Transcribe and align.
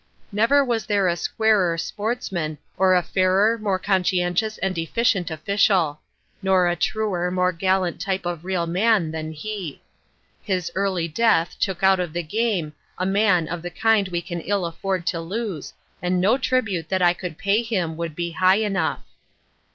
Never 0.31 0.65
was 0.65 0.87
there 0.87 1.07
a 1.07 1.15
squarer 1.15 1.77
sportsman, 1.77 2.57
or 2.75 2.95
a 2.95 3.03
fairer, 3.03 3.59
more 3.59 3.77
conscientious 3.77 4.57
and 4.57 4.75
efficient 4.75 5.29
official; 5.29 5.99
nor 6.41 6.67
a 6.67 6.75
truer, 6.75 7.29
more 7.29 7.51
gallant 7.51 8.01
type 8.01 8.25
of 8.25 8.43
real 8.43 8.65
man 8.65 9.11
than 9.11 9.31
he. 9.31 9.79
His 10.41 10.71
early 10.73 11.07
death 11.07 11.55
took 11.59 11.83
out 11.83 11.99
of 11.99 12.13
the 12.13 12.23
game 12.23 12.73
a 12.97 13.05
man 13.05 13.47
of 13.47 13.61
the 13.61 13.69
kind 13.69 14.07
we 14.07 14.23
can 14.23 14.41
ill 14.41 14.65
afford 14.65 15.05
to 15.05 15.21
lose 15.21 15.71
and 16.01 16.19
no 16.19 16.35
tribute 16.35 16.89
that 16.89 17.03
I 17.03 17.13
could 17.13 17.37
pay 17.37 17.61
him 17.61 17.95
would 17.95 18.15
be 18.15 18.31
high 18.31 18.55
enough. 18.57 19.03